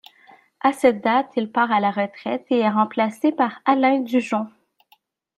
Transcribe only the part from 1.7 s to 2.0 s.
à la